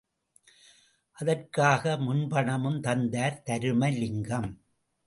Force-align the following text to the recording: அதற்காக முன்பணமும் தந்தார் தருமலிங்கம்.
அதற்காக 1.17 1.97
முன்பணமும் 1.97 2.79
தந்தார் 2.79 3.41
தருமலிங்கம். 3.45 4.51